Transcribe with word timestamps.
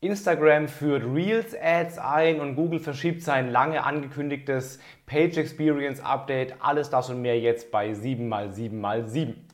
Instagram 0.00 0.68
führt 0.68 1.04
Reels 1.04 1.56
Ads 1.58 1.96
ein 1.96 2.38
und 2.38 2.54
Google 2.54 2.80
verschiebt 2.80 3.22
sein 3.22 3.50
lange 3.50 3.82
angekündigtes 3.82 4.78
Page 5.06 5.38
Experience 5.38 6.00
Update. 6.00 6.54
Alles 6.60 6.90
das 6.90 7.08
und 7.08 7.22
mehr 7.22 7.40
jetzt 7.40 7.70
bei 7.70 7.92
7x7x7. 7.92 9.45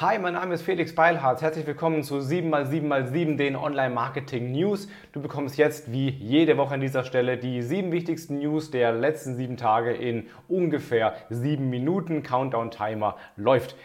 Hi, 0.00 0.18
mein 0.18 0.32
Name 0.32 0.54
ist 0.54 0.62
Felix 0.62 0.94
Beilharz. 0.94 1.42
Herzlich 1.42 1.66
willkommen 1.66 2.02
zu 2.02 2.20
7x7x7, 2.20 3.36
den 3.36 3.54
Online-Marketing-News. 3.54 4.88
Du 5.12 5.20
bekommst 5.20 5.58
jetzt 5.58 5.92
wie 5.92 6.08
jede 6.08 6.56
Woche 6.56 6.72
an 6.72 6.80
dieser 6.80 7.04
Stelle 7.04 7.36
die 7.36 7.60
sieben 7.60 7.92
wichtigsten 7.92 8.38
News 8.38 8.70
der 8.70 8.92
letzten 8.92 9.36
sieben 9.36 9.58
Tage 9.58 9.92
in 9.92 10.28
ungefähr 10.48 11.16
sieben 11.28 11.68
Minuten. 11.68 12.22
Countdown-Timer 12.22 13.16
läuft. 13.36 13.76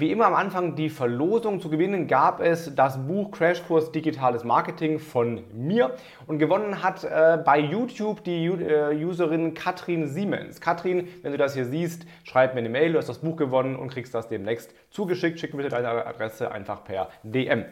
Wie 0.00 0.10
immer 0.10 0.24
am 0.24 0.34
Anfang 0.34 0.76
die 0.76 0.88
Verlosung 0.88 1.60
zu 1.60 1.68
gewinnen 1.68 2.06
gab 2.06 2.40
es 2.40 2.74
das 2.74 3.06
Buch 3.06 3.32
Crashkurs 3.32 3.92
Digitales 3.92 4.44
Marketing 4.44 4.98
von 4.98 5.44
mir 5.52 5.94
und 6.26 6.38
gewonnen 6.38 6.82
hat 6.82 7.04
äh, 7.04 7.36
bei 7.44 7.58
YouTube 7.58 8.24
die 8.24 8.46
äh, 8.46 9.04
Userin 9.04 9.52
Katrin 9.52 10.08
Siemens. 10.08 10.62
Katrin, 10.62 11.06
wenn 11.20 11.32
du 11.32 11.36
das 11.36 11.52
hier 11.52 11.66
siehst, 11.66 12.06
schreib 12.24 12.54
mir 12.54 12.60
eine 12.60 12.70
Mail, 12.70 12.92
du 12.92 12.98
hast 12.98 13.10
das 13.10 13.18
Buch 13.18 13.36
gewonnen 13.36 13.76
und 13.76 13.90
kriegst 13.90 14.14
das 14.14 14.26
demnächst 14.26 14.72
zugeschickt. 14.88 15.38
Schick 15.38 15.54
bitte 15.54 15.68
deine 15.68 16.06
Adresse 16.06 16.50
einfach 16.50 16.82
per 16.82 17.10
DM. 17.22 17.66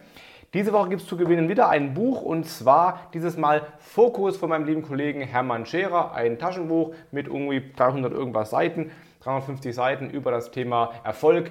Diese 0.52 0.74
Woche 0.74 0.90
gibt 0.90 1.00
es 1.00 1.08
zu 1.08 1.16
gewinnen 1.16 1.48
wieder 1.48 1.70
ein 1.70 1.94
Buch 1.94 2.20
und 2.20 2.44
zwar 2.44 3.08
dieses 3.14 3.38
Mal 3.38 3.62
Fokus 3.78 4.36
von 4.36 4.50
meinem 4.50 4.66
lieben 4.66 4.82
Kollegen 4.82 5.22
Hermann 5.22 5.64
Scherer, 5.64 6.12
ein 6.12 6.38
Taschenbuch 6.38 6.92
mit 7.10 7.26
irgendwie 7.26 7.62
300 7.74 8.12
irgendwas 8.12 8.50
Seiten, 8.50 8.90
350 9.20 9.74
Seiten 9.74 10.10
über 10.10 10.30
das 10.30 10.50
Thema 10.50 10.90
Erfolg 11.04 11.50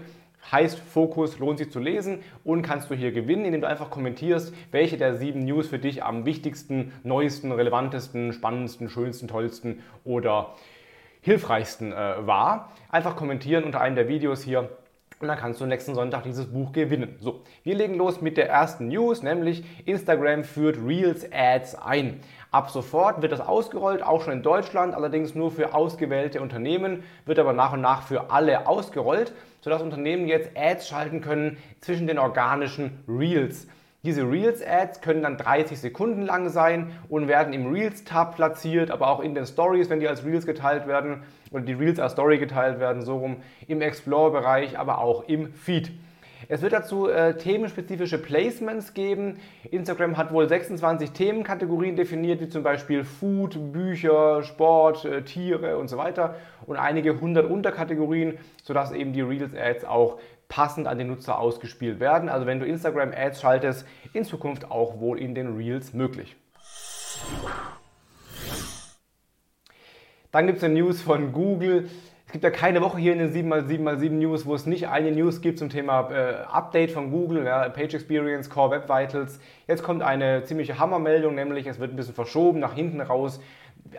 heißt 0.52 0.80
Fokus, 0.80 1.40
lohnt 1.40 1.59
sich 1.59 1.72
zu 1.72 1.80
lesen 1.80 2.20
und 2.44 2.61
kannst 2.61 2.89
du 2.89 2.95
hier 2.95 3.11
gewinnen, 3.11 3.45
indem 3.45 3.61
du 3.61 3.67
einfach 3.67 3.89
kommentierst, 3.89 4.53
welche 4.72 4.98
der 4.98 5.16
sieben 5.16 5.45
News 5.45 5.67
für 5.67 5.80
dich 5.80 6.03
am 6.03 6.25
wichtigsten, 6.25 6.94
neuesten, 7.03 7.52
relevantesten, 7.52 8.34
spannendsten, 8.34 8.89
schönsten, 8.89 9.28
tollsten 9.28 9.84
oder 10.03 10.56
hilfreichsten 11.22 11.92
äh, 11.92 12.26
war. 12.26 12.72
Einfach 12.89 13.16
kommentieren 13.16 13.64
unter 13.64 13.81
einem 13.81 13.95
der 13.95 14.08
Videos 14.08 14.44
hier 14.44 14.70
und 15.20 15.28
dann 15.28 15.38
kannst 15.38 15.60
du 15.60 15.66
nächsten 15.66 15.96
Sonntag 15.96 16.23
dieses 16.23 16.46
Buch 16.46 16.72
gewinnen. 16.72 17.16
So, 17.20 17.42
wir 17.64 17.76
legen 17.76 17.96
los 17.96 18.22
mit 18.22 18.38
der 18.38 18.50
ersten 18.50 18.88
News, 18.88 19.23
nämlich 19.23 19.64
Instagram 19.86 20.44
führt 20.44 20.78
Reels 20.78 21.28
Ads 21.32 21.76
ein. 21.76 22.20
Ab 22.52 22.70
sofort 22.70 23.22
wird 23.22 23.32
das 23.32 23.42
ausgerollt, 23.42 24.04
auch 24.04 24.22
schon 24.22 24.34
in 24.34 24.44
Deutschland, 24.44 24.94
allerdings 24.94 25.34
nur 25.34 25.52
für 25.52 25.73
ausgewählte 25.73 26.42
Unternehmen, 26.42 27.04
wird 27.26 27.40
aber 27.40 27.54
nach 27.54 27.73
und 27.73 27.82
nach 27.82 28.04
für 28.04 28.30
alle 28.30 28.68
ausgerollt, 28.68 29.34
sodass 29.62 29.82
Unternehmen 29.82 30.28
jetzt 30.28 30.52
Ads 30.56 30.88
schalten 30.88 31.22
können 31.22 31.58
zwischen 31.82 32.06
den 32.06 32.20
organischen 32.20 33.04
Reels. 33.08 33.68
Diese 34.03 34.22
Reels-Ads 34.22 35.02
können 35.02 35.23
dann 35.23 35.38
30 35.38 35.80
Sekunden 35.80 36.22
lang 36.22 36.50
sein 36.50 36.92
und 37.09 37.28
werden 37.28 37.52
im 37.52 37.73
Reels-Tab 37.73 38.36
platziert, 38.36 38.92
aber 38.92 39.09
auch 39.09 39.20
in 39.20 39.34
den 39.34 39.45
Stories, 39.45 39.89
wenn 39.89 40.00
die 40.00 40.08
als 40.08 40.23
Reels 40.23 40.45
geteilt 40.45 40.88
werden 40.88 41.23
oder 41.52 41.64
die 41.64 41.73
Reels 41.73 42.00
als 42.00 42.12
Story 42.14 42.38
geteilt 42.38 42.80
werden, 42.80 43.02
so 43.02 43.17
rum, 43.17 43.38
im 43.67 43.81
Explore-Bereich, 43.81 44.78
aber 44.78 45.00
auch 45.00 45.28
im 45.28 45.52
Feed. 45.54 45.92
Es 46.50 46.62
wird 46.62 46.73
dazu 46.73 47.09
äh, 47.09 47.36
themenspezifische 47.36 48.17
Placements 48.20 48.94
geben. 48.94 49.39
Instagram 49.72 50.17
hat 50.17 50.32
wohl 50.32 50.48
26 50.48 51.11
Themenkategorien 51.11 51.95
definiert, 51.95 52.39
wie 52.39 52.48
zum 52.48 52.64
Beispiel 52.64 53.04
Food, 53.04 53.73
Bücher, 53.73 54.44
Sport, 54.44 55.04
äh, 55.06 55.23
Tiere 55.23 55.78
und 55.78 55.88
so 55.88 55.98
weiter 55.98 56.36
und 56.66 56.78
einige 56.78 57.20
hundert 57.20 57.50
Unterkategorien, 57.50 58.38
sodass 58.64 58.92
eben 58.92 59.14
die 59.14 59.22
Reels-Ads 59.22 59.86
auch 59.86 60.20
passend 60.50 60.88
an 60.88 60.98
den 60.98 61.08
Nutzer 61.08 61.40
ausgespielt 61.40 62.00
werden. 62.00 62.30
Also 62.30 62.45
wenn 62.45 62.59
du 62.59 62.66
Instagram-Ads 62.66 63.42
schaltest, 63.42 63.86
in 64.14 64.23
Zukunft 64.23 64.72
auch 64.72 65.00
wohl 65.00 65.20
in 65.20 65.36
den 65.36 65.56
Reels 65.56 65.94
möglich. 65.94 66.36
Dann 70.32 70.45
gibt 70.45 70.60
es 70.60 70.64
eine 70.64 70.73
News 70.76 71.02
von 71.02 71.32
Google. 71.32 71.89
Es 72.27 72.33
gibt 72.33 72.44
ja 72.44 72.49
keine 72.49 72.82
Woche 72.82 72.98
hier 72.98 73.14
in 73.14 73.20
den 73.20 73.33
7x7x7 73.33 74.10
News, 74.10 74.45
wo 74.45 74.54
es 74.54 74.66
nicht 74.66 74.89
eine 74.89 75.11
News 75.14 75.39
gibt 75.39 75.60
zum 75.60 75.70
Thema 75.70 76.11
äh, 76.11 76.44
Update 76.44 76.92
von 76.92 77.10
Google, 77.10 77.45
ja, 77.45 77.70
Page 77.70 77.94
Experience, 77.94 78.50
Core 78.50 78.71
Web 78.71 78.89
Vitals. 78.89 79.39
Jetzt 79.66 79.82
kommt 79.82 80.04
eine 80.04 80.44
ziemliche 80.44 80.77
Hammermeldung, 80.77 81.36
nämlich 81.36 81.66
es 81.67 81.80
wird 81.80 81.94
ein 81.94 81.95
bisschen 81.95 82.16
verschoben 82.16 82.60
nach 82.60 82.73
hinten 82.73 83.00
raus. 83.00 83.39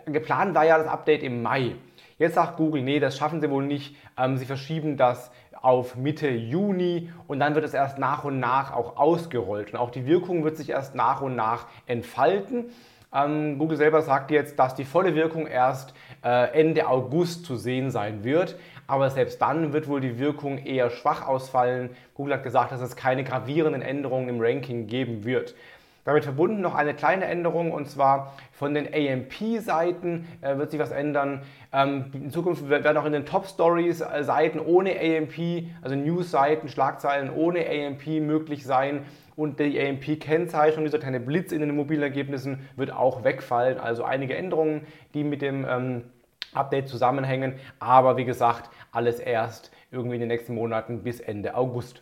Geplant 0.05 0.53
war 0.53 0.63
ja 0.65 0.77
das 0.77 0.87
Update 0.87 1.23
im 1.23 1.41
Mai. 1.41 1.75
Jetzt 2.19 2.35
sagt 2.35 2.57
Google, 2.57 2.83
nee, 2.83 2.99
das 2.99 3.17
schaffen 3.17 3.41
sie 3.41 3.49
wohl 3.49 3.65
nicht. 3.65 3.95
Ähm, 4.15 4.37
sie 4.37 4.45
verschieben 4.45 4.95
das 4.95 5.31
auf 5.61 5.95
Mitte 5.95 6.29
Juni 6.29 7.11
und 7.27 7.39
dann 7.39 7.55
wird 7.55 7.65
es 7.65 7.73
erst 7.73 7.97
nach 7.97 8.23
und 8.23 8.39
nach 8.39 8.73
auch 8.73 8.97
ausgerollt. 8.97 9.73
Und 9.73 9.79
auch 9.79 9.91
die 9.91 10.05
Wirkung 10.05 10.43
wird 10.43 10.57
sich 10.57 10.69
erst 10.69 10.95
nach 10.95 11.21
und 11.21 11.35
nach 11.35 11.67
entfalten. 11.85 12.65
Ähm, 13.13 13.57
Google 13.57 13.77
selber 13.77 14.01
sagt 14.01 14.31
jetzt, 14.31 14.59
dass 14.59 14.75
die 14.75 14.85
volle 14.85 15.15
Wirkung 15.15 15.47
erst 15.47 15.93
äh, 16.23 16.51
Ende 16.59 16.87
August 16.87 17.45
zu 17.45 17.55
sehen 17.55 17.89
sein 17.89 18.23
wird. 18.23 18.55
Aber 18.87 19.09
selbst 19.09 19.41
dann 19.41 19.73
wird 19.73 19.87
wohl 19.87 20.01
die 20.01 20.19
Wirkung 20.19 20.59
eher 20.59 20.89
schwach 20.89 21.27
ausfallen. 21.27 21.91
Google 22.13 22.35
hat 22.35 22.43
gesagt, 22.43 22.71
dass 22.71 22.81
es 22.81 22.95
keine 22.95 23.23
gravierenden 23.23 23.81
Änderungen 23.81 24.29
im 24.29 24.39
Ranking 24.39 24.87
geben 24.87 25.25
wird. 25.25 25.55
Damit 26.05 26.23
verbunden 26.23 26.61
noch 26.61 26.75
eine 26.75 26.93
kleine 26.93 27.25
Änderung 27.25 27.71
und 27.71 27.89
zwar 27.89 28.33
von 28.51 28.73
den 28.73 28.87
AMP-Seiten 28.87 30.27
äh, 30.41 30.57
wird 30.57 30.71
sich 30.71 30.79
was 30.79 30.91
ändern. 30.91 31.41
Ähm, 31.71 32.05
in 32.13 32.31
Zukunft 32.31 32.69
werden 32.69 32.97
auch 32.97 33.05
in 33.05 33.13
den 33.13 33.25
Top-Stories 33.25 34.01
äh, 34.01 34.23
Seiten 34.23 34.59
ohne 34.59 34.91
AMP, 34.99 35.65
also 35.81 35.95
News-Seiten, 35.95 36.67
Schlagzeilen 36.67 37.29
ohne 37.29 37.65
AMP 37.67 38.07
möglich 38.21 38.65
sein 38.65 39.05
und 39.35 39.59
die 39.59 39.79
AMP-Kennzeichnung, 39.79 40.83
dieser 40.83 40.99
kleine 40.99 41.19
Blitz 41.19 41.51
in 41.51 41.61
den 41.61 41.75
mobilen 41.75 42.03
Ergebnissen, 42.03 42.67
wird 42.75 42.91
auch 42.91 43.23
wegfallen. 43.23 43.79
Also 43.79 44.03
einige 44.03 44.35
Änderungen, 44.35 44.85
die 45.13 45.23
mit 45.23 45.41
dem 45.41 45.65
ähm, 45.69 46.03
Update 46.53 46.89
zusammenhängen, 46.89 47.53
aber 47.79 48.17
wie 48.17 48.25
gesagt, 48.25 48.69
alles 48.91 49.19
erst 49.19 49.71
irgendwie 49.91 50.15
in 50.15 50.21
den 50.21 50.29
nächsten 50.29 50.55
Monaten 50.55 51.03
bis 51.03 51.19
Ende 51.19 51.55
August. 51.55 52.01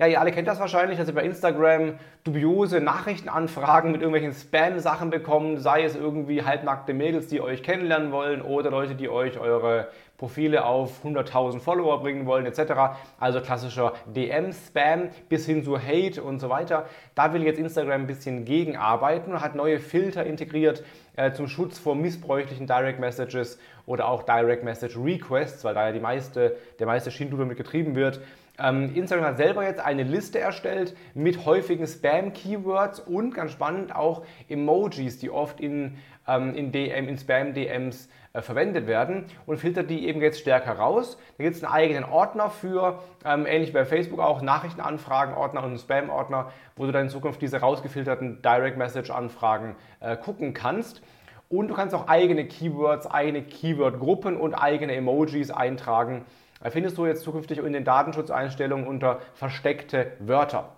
Ja, 0.00 0.06
ihr 0.06 0.20
alle 0.20 0.30
kennt 0.30 0.46
das 0.46 0.60
wahrscheinlich, 0.60 0.96
dass 0.96 1.08
ihr 1.08 1.14
bei 1.14 1.24
Instagram 1.24 1.98
dubiose 2.22 2.80
Nachrichtenanfragen 2.80 3.90
mit 3.90 4.00
irgendwelchen 4.00 4.32
Spam-Sachen 4.32 5.10
bekommt, 5.10 5.60
sei 5.60 5.82
es 5.82 5.96
irgendwie 5.96 6.44
halbnackte 6.44 6.94
Mädels, 6.94 7.26
die 7.26 7.40
euch 7.40 7.64
kennenlernen 7.64 8.12
wollen 8.12 8.40
oder 8.40 8.70
Leute, 8.70 8.94
die 8.94 9.08
euch 9.08 9.40
eure 9.40 9.88
Profile 10.16 10.64
auf 10.64 11.04
100.000 11.04 11.58
Follower 11.58 12.00
bringen 12.00 12.26
wollen 12.26 12.46
etc. 12.46 12.96
Also 13.18 13.40
klassischer 13.40 13.94
DM-Spam 14.06 15.08
bis 15.28 15.46
hin 15.46 15.64
zu 15.64 15.80
Hate 15.80 16.22
und 16.22 16.38
so 16.38 16.48
weiter. 16.48 16.86
Da 17.16 17.32
will 17.32 17.42
jetzt 17.42 17.58
Instagram 17.58 18.02
ein 18.02 18.06
bisschen 18.06 18.44
gegenarbeiten 18.44 19.32
und 19.32 19.40
hat 19.40 19.56
neue 19.56 19.80
Filter 19.80 20.24
integriert 20.24 20.84
äh, 21.16 21.32
zum 21.32 21.48
Schutz 21.48 21.76
vor 21.76 21.96
missbräuchlichen 21.96 22.68
Direct 22.68 23.00
Messages 23.00 23.58
oder 23.84 24.06
auch 24.06 24.22
Direct 24.22 24.62
Message 24.62 24.96
Requests, 24.96 25.64
weil 25.64 25.74
da 25.74 25.86
ja 25.86 25.92
die 25.92 26.00
meiste, 26.00 26.56
der 26.78 26.86
meiste 26.86 27.10
Schindluder 27.10 27.46
mit 27.46 27.56
getrieben 27.56 27.96
wird. 27.96 28.20
Ähm, 28.58 28.94
Instagram 28.94 29.26
hat 29.26 29.36
selber 29.36 29.64
jetzt 29.64 29.80
eine 29.80 30.02
Liste 30.02 30.40
erstellt 30.40 30.96
mit 31.14 31.44
häufigen 31.44 31.86
Spam-Keywords 31.86 33.00
und 33.00 33.34
ganz 33.34 33.52
spannend 33.52 33.94
auch 33.94 34.24
Emojis, 34.48 35.18
die 35.18 35.30
oft 35.30 35.60
in, 35.60 35.98
ähm, 36.26 36.54
in, 36.54 36.72
DM, 36.72 37.08
in 37.08 37.16
Spam-DMs 37.16 38.08
äh, 38.32 38.42
verwendet 38.42 38.88
werden 38.88 39.26
und 39.46 39.58
filtert 39.58 39.90
die 39.90 40.08
eben 40.08 40.20
jetzt 40.20 40.40
stärker 40.40 40.72
raus. 40.72 41.18
Da 41.36 41.44
gibt 41.44 41.56
es 41.56 41.62
einen 41.62 41.72
eigenen 41.72 42.04
Ordner 42.04 42.50
für, 42.50 43.00
ähm, 43.24 43.46
ähnlich 43.46 43.70
wie 43.70 43.74
bei 43.74 43.84
Facebook 43.84 44.18
auch, 44.18 44.42
Nachrichtenanfragen-Ordner 44.42 45.62
und 45.62 45.78
Spam-Ordner, 45.78 46.50
wo 46.74 46.86
du 46.86 46.92
dann 46.92 47.04
in 47.04 47.10
Zukunft 47.10 47.40
diese 47.40 47.60
rausgefilterten 47.60 48.42
Direct-Message-Anfragen 48.42 49.76
äh, 50.00 50.16
gucken 50.16 50.52
kannst. 50.52 51.00
Und 51.48 51.68
du 51.68 51.74
kannst 51.74 51.94
auch 51.94 52.08
eigene 52.08 52.44
Keywords, 52.44 53.06
eigene 53.06 53.42
Keyword-Gruppen 53.42 54.36
und 54.36 54.54
eigene 54.54 54.94
Emojis 54.94 55.50
eintragen 55.50 56.26
findest 56.70 56.98
du 56.98 57.06
jetzt 57.06 57.22
zukünftig 57.22 57.58
in 57.58 57.72
den 57.72 57.84
Datenschutzeinstellungen 57.84 58.86
unter 58.86 59.20
versteckte 59.34 60.12
Wörter. 60.18 60.70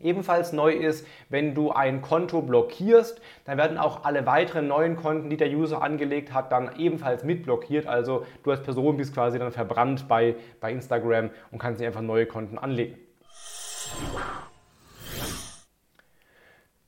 Ebenfalls 0.00 0.52
neu 0.52 0.72
ist, 0.72 1.06
wenn 1.28 1.54
du 1.54 1.70
ein 1.70 2.02
Konto 2.02 2.42
blockierst, 2.42 3.20
dann 3.44 3.58
werden 3.58 3.78
auch 3.78 4.04
alle 4.04 4.26
weiteren 4.26 4.66
neuen 4.66 4.96
Konten, 4.96 5.30
die 5.30 5.36
der 5.36 5.50
User 5.50 5.82
angelegt 5.82 6.34
hat, 6.34 6.50
dann 6.50 6.70
ebenfalls 6.76 7.22
mitblockiert. 7.22 7.86
Also 7.86 8.26
du 8.42 8.50
als 8.50 8.62
Person 8.62 8.96
bist 8.96 9.14
quasi 9.14 9.38
dann 9.38 9.52
verbrannt 9.52 10.08
bei, 10.08 10.34
bei 10.60 10.72
Instagram 10.72 11.30
und 11.52 11.58
kannst 11.58 11.78
nicht 11.78 11.86
einfach 11.86 12.00
neue 12.00 12.26
Konten 12.26 12.58
anlegen. 12.58 12.98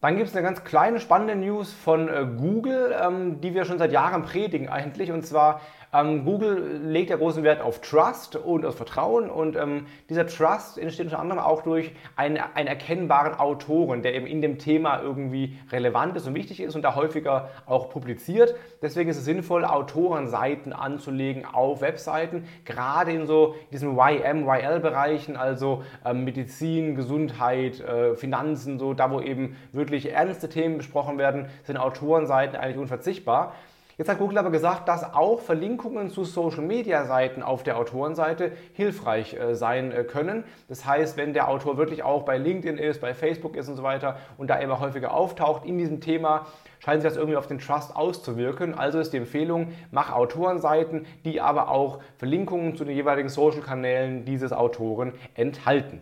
Dann 0.00 0.16
gibt 0.16 0.28
es 0.28 0.36
eine 0.36 0.44
ganz 0.44 0.62
kleine 0.62 1.00
spannende 1.00 1.36
News 1.36 1.72
von 1.72 2.08
äh, 2.08 2.26
Google, 2.36 2.94
ähm, 3.00 3.40
die 3.40 3.54
wir 3.54 3.64
schon 3.64 3.78
seit 3.78 3.92
Jahren 3.92 4.24
predigen 4.24 4.68
eigentlich. 4.68 5.10
Und 5.10 5.26
zwar 5.26 5.60
Ähm, 5.96 6.24
Google 6.24 6.80
legt 6.82 7.10
ja 7.10 7.16
großen 7.16 7.42
Wert 7.42 7.62
auf 7.62 7.80
Trust 7.80 8.36
und 8.36 8.66
auf 8.66 8.76
Vertrauen 8.76 9.30
und 9.30 9.56
ähm, 9.56 9.86
dieser 10.10 10.26
Trust 10.26 10.78
entsteht 10.78 11.06
unter 11.06 11.20
anderem 11.20 11.40
auch 11.40 11.62
durch 11.62 11.92
einen, 12.16 12.38
einen 12.54 12.68
erkennbaren 12.68 13.34
Autoren, 13.34 14.02
der 14.02 14.14
eben 14.14 14.26
in 14.26 14.42
dem 14.42 14.58
Thema 14.58 15.00
irgendwie 15.00 15.56
relevant 15.72 16.16
ist 16.16 16.26
und 16.26 16.34
wichtig 16.34 16.60
ist 16.60 16.74
und 16.74 16.82
da 16.82 16.96
häufiger 16.96 17.48
auch 17.66 17.88
publiziert. 17.88 18.54
Deswegen 18.82 19.08
ist 19.08 19.16
es 19.16 19.24
sinnvoll, 19.24 19.64
Autorenseiten 19.64 20.72
anzulegen 20.74 21.46
auf 21.46 21.80
Webseiten, 21.80 22.44
gerade 22.64 23.12
in 23.12 23.26
so 23.26 23.54
diesen 23.72 23.96
YM, 23.96 24.46
YL-Bereichen, 24.46 25.36
also 25.36 25.82
ähm, 26.04 26.24
Medizin, 26.24 26.94
Gesundheit, 26.94 27.80
äh, 27.80 28.14
Finanzen, 28.16 28.78
so 28.78 28.92
da 28.92 29.10
wo 29.10 29.20
eben 29.20 29.56
wirklich 29.72 30.12
ernste 30.12 30.48
Themen 30.50 30.76
besprochen 30.76 31.16
werden, 31.16 31.46
sind 31.64 31.78
Autorenseiten 31.78 32.56
eigentlich 32.56 32.78
unverzichtbar. 32.78 33.54
Jetzt 33.98 34.10
hat 34.10 34.18
Google 34.18 34.36
aber 34.36 34.50
gesagt, 34.50 34.88
dass 34.88 35.14
auch 35.14 35.40
Verlinkungen 35.40 36.10
zu 36.10 36.24
Social-Media-Seiten 36.24 37.42
auf 37.42 37.62
der 37.62 37.78
Autorenseite 37.78 38.52
hilfreich 38.74 39.32
äh, 39.32 39.54
sein 39.54 39.90
äh, 39.90 40.04
können. 40.04 40.44
Das 40.68 40.84
heißt, 40.84 41.16
wenn 41.16 41.32
der 41.32 41.48
Autor 41.48 41.78
wirklich 41.78 42.02
auch 42.02 42.24
bei 42.24 42.36
LinkedIn 42.36 42.76
ist, 42.76 43.00
bei 43.00 43.14
Facebook 43.14 43.56
ist 43.56 43.70
und 43.70 43.76
so 43.76 43.82
weiter 43.82 44.18
und 44.36 44.50
da 44.50 44.56
immer 44.56 44.80
häufiger 44.80 45.14
auftaucht 45.14 45.64
in 45.64 45.78
diesem 45.78 46.02
Thema, 46.02 46.44
scheint 46.78 47.00
sich 47.00 47.08
das 47.08 47.16
irgendwie 47.16 47.38
auf 47.38 47.46
den 47.46 47.58
Trust 47.58 47.96
auszuwirken. 47.96 48.74
Also 48.74 48.98
ist 48.98 49.14
die 49.14 49.16
Empfehlung, 49.16 49.72
mach 49.90 50.12
Autorenseiten, 50.12 51.06
die 51.24 51.40
aber 51.40 51.70
auch 51.70 52.00
Verlinkungen 52.18 52.76
zu 52.76 52.84
den 52.84 52.94
jeweiligen 52.94 53.30
Social-Kanälen 53.30 54.26
dieses 54.26 54.52
Autoren 54.52 55.14
enthalten. 55.32 56.00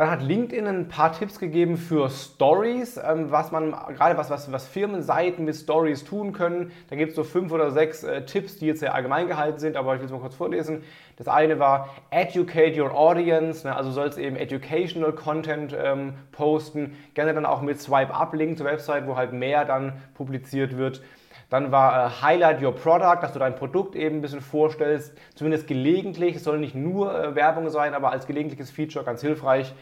Dann 0.00 0.10
hat 0.10 0.22
LinkedIn 0.22 0.66
ein 0.66 0.88
paar 0.88 1.12
Tipps 1.12 1.38
gegeben 1.38 1.76
für 1.76 2.08
Stories, 2.08 2.96
ähm, 2.96 3.30
was 3.30 3.52
man 3.52 3.72
gerade 3.72 4.16
was, 4.16 4.30
was, 4.30 4.50
was 4.50 4.66
Firmenseiten 4.66 5.44
mit 5.44 5.54
Stories 5.54 6.04
tun 6.06 6.32
können. 6.32 6.72
Da 6.88 6.96
gibt 6.96 7.10
es 7.10 7.16
so 7.16 7.22
fünf 7.22 7.52
oder 7.52 7.70
sechs 7.70 8.02
äh, 8.02 8.24
Tipps, 8.24 8.56
die 8.56 8.64
jetzt 8.64 8.80
sehr 8.80 8.94
allgemein 8.94 9.28
gehalten 9.28 9.58
sind, 9.58 9.76
aber 9.76 9.92
ich 9.92 10.00
will 10.00 10.06
es 10.06 10.10
mal 10.10 10.20
kurz 10.20 10.34
vorlesen. 10.34 10.84
Das 11.18 11.28
eine 11.28 11.58
war 11.58 11.90
Educate 12.08 12.82
your 12.82 12.94
audience, 12.94 13.66
ne, 13.66 13.76
also 13.76 13.90
sollst 13.90 14.16
eben 14.16 14.36
educational 14.36 15.12
Content 15.12 15.76
ähm, 15.78 16.14
posten, 16.32 16.96
gerne 17.12 17.34
dann 17.34 17.44
auch 17.44 17.60
mit 17.60 17.78
Swipe-Up-Link 17.78 18.56
zur 18.56 18.68
Website, 18.68 19.06
wo 19.06 19.16
halt 19.16 19.34
mehr 19.34 19.66
dann 19.66 20.00
publiziert 20.14 20.78
wird. 20.78 21.02
Dann 21.48 21.72
war 21.72 22.06
äh, 22.06 22.22
Highlight 22.22 22.62
Your 22.62 22.74
Product, 22.74 23.18
dass 23.22 23.32
du 23.32 23.38
dein 23.38 23.54
Produkt 23.54 23.96
eben 23.96 24.16
ein 24.16 24.20
bisschen 24.22 24.40
vorstellst, 24.40 25.16
zumindest 25.34 25.66
gelegentlich. 25.66 26.36
Es 26.36 26.44
soll 26.44 26.58
nicht 26.58 26.74
nur 26.74 27.12
äh, 27.12 27.34
Werbung 27.34 27.68
sein, 27.70 27.94
aber 27.94 28.12
als 28.12 28.26
gelegentliches 28.26 28.70
Feature 28.70 29.04
ganz 29.04 29.20
hilfreich. 29.20 29.74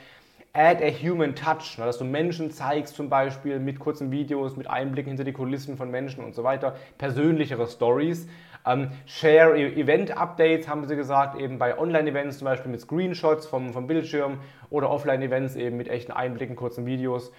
Add 0.55 0.83
a 0.83 0.91
Human 0.91 1.35
Touch, 1.35 1.77
ne, 1.79 1.85
dass 1.85 1.99
du 1.99 2.05
Menschen 2.05 2.51
zeigst, 2.51 2.97
zum 2.97 3.11
Beispiel 3.11 3.61
mit 3.61 3.79
kurzen 3.79 4.11
Videos, 4.11 4.57
mit 4.57 4.69
Einblicken 4.69 5.11
hinter 5.11 5.25
die 5.25 5.33
Kulissen 5.33 5.77
von 5.77 5.91
Menschen 5.91 6.25
und 6.25 6.35
so 6.35 6.43
weiter. 6.43 6.75
Persönlichere 6.97 7.67
Stories. 7.67 8.27
Ähm, 8.67 8.91
share 9.07 9.57
e-, 9.57 9.81
Event-Updates, 9.81 10.67
haben 10.67 10.87
sie 10.87 10.97
gesagt, 10.97 11.39
eben 11.41 11.59
bei 11.59 11.79
Online-Events 11.79 12.39
zum 12.39 12.47
Beispiel 12.47 12.71
mit 12.71 12.81
Screenshots 12.81 13.47
vom, 13.47 13.73
vom 13.73 13.87
Bildschirm 13.87 14.39
oder 14.71 14.91
Offline-Events 14.91 15.55
eben 15.57 15.77
mit 15.77 15.89
echten 15.89 16.13
Einblicken, 16.13 16.57
kurzen 16.57 16.87
Videos. 16.87 17.31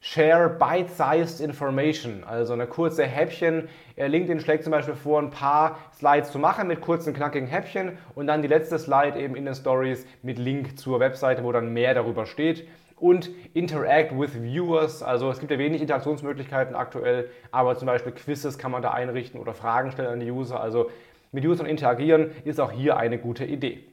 Share 0.00 0.48
Bite-Sized 0.48 1.40
Information, 1.40 2.22
also 2.24 2.52
eine 2.52 2.66
kurze 2.66 3.04
Häppchen. 3.04 3.68
LinkedIn 3.96 4.40
schlägt 4.40 4.62
zum 4.62 4.70
Beispiel 4.70 4.94
vor, 4.94 5.20
ein 5.20 5.30
paar 5.30 5.78
Slides 5.92 6.30
zu 6.30 6.38
machen 6.38 6.68
mit 6.68 6.80
kurzen, 6.80 7.12
knackigen 7.14 7.48
Häppchen 7.48 7.98
und 8.14 8.28
dann 8.28 8.40
die 8.40 8.48
letzte 8.48 8.78
Slide 8.78 9.18
eben 9.18 9.34
in 9.34 9.44
den 9.44 9.54
Stories 9.54 10.06
mit 10.22 10.38
Link 10.38 10.78
zur 10.78 11.00
Webseite, 11.00 11.42
wo 11.42 11.50
dann 11.50 11.72
mehr 11.72 11.94
darüber 11.94 12.26
steht. 12.26 12.68
Und 12.96 13.30
Interact 13.54 14.18
with 14.18 14.40
Viewers, 14.40 15.02
also 15.02 15.30
es 15.30 15.40
gibt 15.40 15.50
ja 15.50 15.58
wenig 15.58 15.80
Interaktionsmöglichkeiten 15.80 16.74
aktuell, 16.76 17.30
aber 17.50 17.76
zum 17.76 17.86
Beispiel 17.86 18.12
Quizzes 18.12 18.56
kann 18.56 18.70
man 18.70 18.82
da 18.82 18.92
einrichten 18.92 19.40
oder 19.40 19.52
Fragen 19.54 19.90
stellen 19.90 20.08
an 20.08 20.20
die 20.20 20.30
User. 20.30 20.60
Also 20.60 20.90
mit 21.32 21.44
Usern 21.44 21.66
interagieren 21.66 22.30
ist 22.44 22.60
auch 22.60 22.72
hier 22.72 22.96
eine 22.96 23.18
gute 23.18 23.44
Idee. 23.44 23.84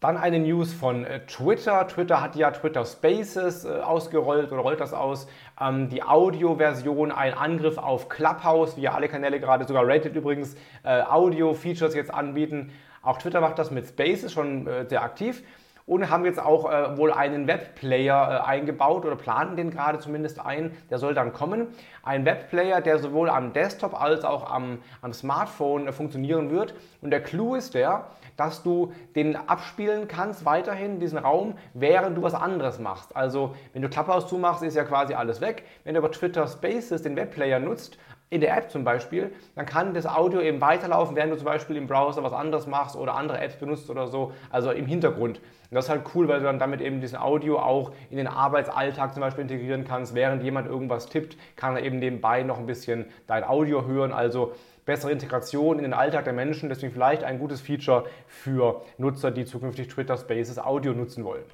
Dann 0.00 0.16
eine 0.16 0.38
News 0.38 0.72
von 0.72 1.04
äh, 1.04 1.20
Twitter. 1.26 1.86
Twitter 1.86 2.22
hat 2.22 2.34
ja 2.34 2.50
Twitter 2.50 2.86
Spaces 2.86 3.66
äh, 3.66 3.80
ausgerollt 3.80 4.50
oder 4.50 4.62
rollt 4.62 4.80
das 4.80 4.94
aus. 4.94 5.28
Ähm, 5.60 5.90
die 5.90 6.02
Audio-Version, 6.02 7.12
ein 7.12 7.34
Angriff 7.34 7.76
auf 7.76 8.08
Clubhouse, 8.08 8.78
wie 8.78 8.80
ja 8.80 8.92
alle 8.94 9.08
Kanäle 9.08 9.40
gerade, 9.40 9.66
sogar 9.66 9.86
Reddit 9.86 10.16
übrigens, 10.16 10.56
äh, 10.84 11.02
Audio-Features 11.02 11.94
jetzt 11.94 12.14
anbieten. 12.14 12.72
Auch 13.02 13.18
Twitter 13.18 13.42
macht 13.42 13.58
das 13.58 13.70
mit 13.70 13.86
Spaces 13.88 14.32
schon 14.32 14.68
sehr 14.88 15.02
aktiv 15.02 15.42
und 15.90 16.08
haben 16.08 16.24
jetzt 16.24 16.38
auch 16.38 16.70
äh, 16.70 16.96
wohl 16.96 17.12
einen 17.12 17.48
Webplayer 17.48 18.44
äh, 18.44 18.48
eingebaut 18.48 19.04
oder 19.04 19.16
planen 19.16 19.56
den 19.56 19.72
gerade 19.72 19.98
zumindest 19.98 20.38
ein. 20.38 20.70
Der 20.88 20.98
soll 20.98 21.14
dann 21.14 21.32
kommen. 21.32 21.66
Ein 22.04 22.24
Webplayer, 22.24 22.80
der 22.80 23.00
sowohl 23.00 23.28
am 23.28 23.52
Desktop 23.52 24.00
als 24.00 24.24
auch 24.24 24.48
am, 24.48 24.78
am 25.02 25.12
Smartphone 25.12 25.88
äh, 25.88 25.92
funktionieren 25.92 26.52
wird. 26.52 26.74
Und 27.00 27.10
der 27.10 27.20
Clou 27.20 27.56
ist 27.56 27.74
der, 27.74 28.06
dass 28.36 28.62
du 28.62 28.92
den 29.14 29.36
abspielen 29.36 30.08
kannst 30.08 30.44
weiterhin, 30.44 31.00
diesen 31.00 31.18
Raum, 31.18 31.54
während 31.74 32.16
du 32.16 32.22
was 32.22 32.34
anderes 32.34 32.78
machst. 32.78 33.14
Also 33.16 33.54
wenn 33.72 33.82
du 33.82 33.88
Clubhouse 33.88 34.28
zumachst, 34.28 34.62
ist 34.62 34.76
ja 34.76 34.84
quasi 34.84 35.14
alles 35.14 35.40
weg. 35.40 35.64
Wenn 35.84 35.94
du 35.94 36.00
aber 36.00 36.12
Twitter 36.12 36.46
Spaces 36.46 37.02
den 37.02 37.16
Webplayer 37.16 37.58
nutzt, 37.58 37.98
in 38.30 38.40
der 38.40 38.56
App 38.56 38.70
zum 38.70 38.84
Beispiel, 38.84 39.32
dann 39.56 39.66
kann 39.66 39.92
das 39.92 40.06
Audio 40.06 40.40
eben 40.40 40.60
weiterlaufen, 40.60 41.16
während 41.16 41.32
du 41.32 41.36
zum 41.36 41.46
Beispiel 41.46 41.76
im 41.76 41.88
Browser 41.88 42.22
was 42.22 42.32
anderes 42.32 42.68
machst 42.68 42.94
oder 42.96 43.16
andere 43.16 43.40
Apps 43.40 43.56
benutzt 43.56 43.90
oder 43.90 44.06
so, 44.06 44.32
also 44.50 44.70
im 44.70 44.86
Hintergrund. 44.86 45.38
Und 45.38 45.74
das 45.74 45.86
ist 45.86 45.90
halt 45.90 46.02
cool, 46.14 46.28
weil 46.28 46.38
du 46.38 46.44
dann 46.44 46.60
damit 46.60 46.80
eben 46.80 47.00
diesen 47.00 47.18
Audio 47.18 47.58
auch 47.58 47.92
in 48.08 48.16
den 48.16 48.28
Arbeitsalltag 48.28 49.14
zum 49.14 49.20
Beispiel 49.20 49.42
integrieren 49.42 49.84
kannst. 49.84 50.14
Während 50.14 50.42
jemand 50.44 50.68
irgendwas 50.68 51.08
tippt, 51.08 51.36
kann 51.56 51.76
er 51.76 51.82
eben 51.82 51.98
nebenbei 51.98 52.44
noch 52.44 52.58
ein 52.58 52.66
bisschen 52.66 53.06
dein 53.26 53.44
Audio 53.44 53.84
hören. 53.84 54.12
Also 54.12 54.52
bessere 54.84 55.12
Integration 55.12 55.78
in 55.78 55.82
den 55.82 55.94
Alltag 55.94 56.24
der 56.24 56.32
Menschen. 56.32 56.68
Deswegen 56.68 56.92
vielleicht 56.92 57.24
ein 57.24 57.38
gutes 57.38 57.60
Feature 57.60 58.04
für 58.26 58.82
Nutzer, 58.98 59.30
die 59.30 59.44
zukünftig 59.44 59.88
Twitter 59.88 60.16
Spaces 60.16 60.58
Audio 60.58 60.92
nutzen 60.92 61.24
wollen. 61.24 61.44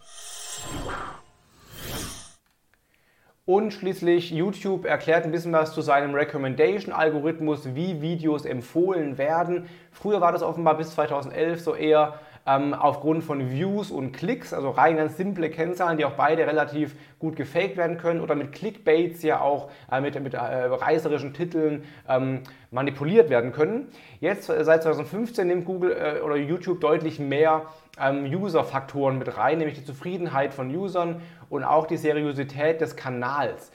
Und 3.48 3.72
schließlich 3.72 4.32
YouTube 4.32 4.86
erklärt 4.86 5.24
ein 5.24 5.30
bisschen 5.30 5.52
was 5.52 5.72
zu 5.72 5.80
seinem 5.80 6.16
Recommendation-Algorithmus, 6.16 7.76
wie 7.76 8.00
Videos 8.00 8.44
empfohlen 8.44 9.18
werden. 9.18 9.68
Früher 9.92 10.20
war 10.20 10.32
das 10.32 10.42
offenbar 10.42 10.76
bis 10.76 10.90
2011 10.90 11.60
so 11.60 11.76
eher 11.76 12.18
ähm, 12.46 12.74
aufgrund 12.74 13.24
von 13.24 13.50
Views 13.50 13.90
und 13.90 14.12
Klicks, 14.12 14.52
also 14.52 14.70
rein 14.70 14.96
ganz 14.96 15.16
simple 15.16 15.50
Kennzahlen, 15.50 15.98
die 15.98 16.04
auch 16.04 16.12
beide 16.12 16.46
relativ 16.46 16.94
gut 17.18 17.36
gefaked 17.36 17.76
werden 17.76 17.98
können 17.98 18.20
oder 18.20 18.34
mit 18.34 18.52
Clickbaits 18.52 19.22
ja 19.22 19.40
auch 19.40 19.70
äh, 19.90 20.00
mit, 20.00 20.20
mit 20.22 20.34
äh, 20.34 20.38
reißerischen 20.38 21.34
Titeln 21.34 21.84
ähm, 22.08 22.42
manipuliert 22.70 23.30
werden 23.30 23.52
können. 23.52 23.88
Jetzt 24.20 24.48
äh, 24.48 24.64
seit 24.64 24.82
2015 24.82 25.46
nimmt 25.46 25.64
Google 25.64 25.92
äh, 25.92 26.20
oder 26.20 26.36
YouTube 26.36 26.80
deutlich 26.80 27.18
mehr 27.18 27.66
ähm, 28.00 28.24
User-Faktoren 28.24 29.18
mit 29.18 29.36
rein, 29.36 29.58
nämlich 29.58 29.78
die 29.78 29.84
Zufriedenheit 29.84 30.54
von 30.54 30.74
Usern 30.74 31.20
und 31.48 31.64
auch 31.64 31.86
die 31.86 31.96
Seriosität 31.96 32.80
des 32.80 32.96
Kanals 32.96 33.72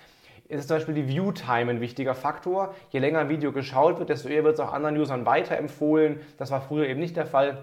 ist 0.48 0.68
zum 0.68 0.78
Beispiel 0.78 0.96
die 0.96 1.08
View-Time 1.08 1.72
ein 1.72 1.80
wichtiger 1.80 2.14
Faktor. 2.14 2.76
Je 2.90 3.00
länger 3.00 3.20
ein 3.20 3.30
Video 3.30 3.54
geschaut 3.54 4.00
wird, 4.00 4.10
desto 4.10 4.28
eher 4.28 4.44
wird 4.44 4.56
es 4.56 4.60
auch 4.60 4.74
anderen 4.74 4.98
Usern 4.98 5.26
weiterempfohlen. 5.26 6.20
Das 6.38 6.52
war 6.52 6.62
früher 6.62 6.88
eben 6.88 7.00
nicht 7.00 7.16
der 7.16 7.26
Fall. 7.26 7.60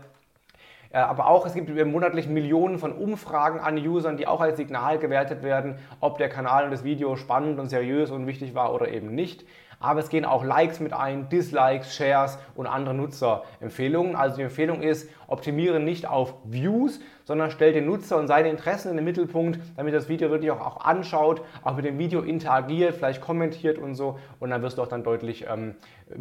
Äh, 0.90 0.98
aber 0.98 1.28
auch 1.28 1.46
es 1.46 1.54
gibt 1.54 1.68
monatlich 1.86 2.28
Millionen 2.28 2.78
von 2.78 2.92
Umfragen 2.92 3.60
an 3.60 3.76
Usern, 3.78 4.16
die 4.16 4.26
auch 4.26 4.40
als 4.40 4.56
Signal 4.56 4.98
gewertet 4.98 5.42
werden, 5.42 5.78
ob 6.00 6.18
der 6.18 6.28
Kanal 6.28 6.64
und 6.64 6.70
das 6.70 6.84
Video 6.84 7.16
spannend 7.16 7.58
und 7.58 7.68
seriös 7.68 8.10
und 8.10 8.26
wichtig 8.26 8.54
war 8.54 8.74
oder 8.74 8.88
eben 8.88 9.14
nicht. 9.14 9.44
Aber 9.80 10.00
es 10.00 10.08
gehen 10.08 10.24
auch 10.24 10.42
Likes 10.42 10.80
mit 10.80 10.92
ein, 10.92 11.28
Dislikes, 11.28 11.94
Shares 11.94 12.38
und 12.56 12.66
andere 12.66 12.94
Nutzerempfehlungen. 12.94 14.16
Also 14.16 14.36
die 14.36 14.42
Empfehlung 14.42 14.82
ist, 14.82 15.08
optimiere 15.28 15.78
nicht 15.78 16.06
auf 16.06 16.34
Views, 16.44 16.98
sondern 17.24 17.52
stell 17.52 17.72
den 17.72 17.86
Nutzer 17.86 18.16
und 18.16 18.26
seine 18.26 18.48
Interessen 18.48 18.90
in 18.90 18.96
den 18.96 19.04
Mittelpunkt, 19.04 19.60
damit 19.76 19.94
das 19.94 20.08
Video 20.08 20.30
wirklich 20.30 20.50
auch, 20.50 20.60
auch 20.60 20.84
anschaut, 20.84 21.42
auch 21.62 21.76
mit 21.76 21.84
dem 21.84 21.96
Video 21.96 22.22
interagiert, 22.22 22.96
vielleicht 22.96 23.20
kommentiert 23.20 23.78
und 23.78 23.94
so. 23.94 24.18
Und 24.40 24.50
dann 24.50 24.62
wirst 24.62 24.78
du 24.78 24.82
auch 24.82 24.88
dann 24.88 25.04
deutlich 25.04 25.46
ähm, 25.48 25.76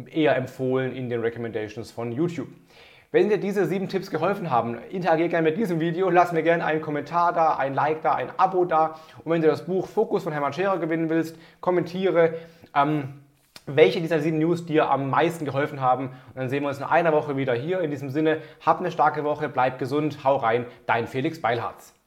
eher 0.06 0.36
empfohlen 0.36 0.94
in 0.94 1.08
den 1.08 1.20
Recommendations 1.20 1.90
von 1.90 2.12
YouTube. 2.12 2.48
Wenn 3.10 3.30
dir 3.30 3.38
diese 3.38 3.64
sieben 3.64 3.88
Tipps 3.88 4.10
geholfen 4.10 4.50
haben, 4.50 4.76
interagiere 4.90 5.30
gerne 5.30 5.48
mit 5.48 5.56
diesem 5.56 5.80
Video, 5.80 6.10
lass 6.10 6.32
mir 6.32 6.42
gerne 6.42 6.62
einen 6.66 6.82
Kommentar 6.82 7.32
da, 7.32 7.56
ein 7.56 7.72
Like 7.72 8.02
da, 8.02 8.14
ein 8.14 8.28
Abo 8.36 8.66
da. 8.66 8.96
Und 9.24 9.32
wenn 9.32 9.40
du 9.40 9.48
das 9.48 9.64
Buch 9.64 9.86
Fokus 9.86 10.24
von 10.24 10.32
Hermann 10.34 10.52
Scherer 10.52 10.76
gewinnen 10.76 11.08
willst, 11.08 11.34
kommentiere, 11.62 12.34
ähm, 12.74 13.22
welche 13.64 14.02
dieser 14.02 14.20
sieben 14.20 14.38
News 14.38 14.66
dir 14.66 14.90
am 14.90 15.08
meisten 15.08 15.46
geholfen 15.46 15.80
haben. 15.80 16.08
Und 16.08 16.36
dann 16.36 16.50
sehen 16.50 16.62
wir 16.62 16.68
uns 16.68 16.80
in 16.80 16.84
einer 16.84 17.14
Woche 17.14 17.38
wieder 17.38 17.54
hier. 17.54 17.80
In 17.80 17.90
diesem 17.90 18.10
Sinne, 18.10 18.42
hab 18.66 18.80
eine 18.80 18.90
starke 18.90 19.24
Woche, 19.24 19.48
bleib 19.48 19.78
gesund, 19.78 20.22
hau 20.22 20.36
rein, 20.36 20.66
dein 20.84 21.06
Felix 21.06 21.40
Beilharz. 21.40 21.97